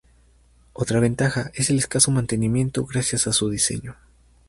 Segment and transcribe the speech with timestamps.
[0.73, 3.97] Otra ventaja es el escaso mantenimiento gracias a su diseño.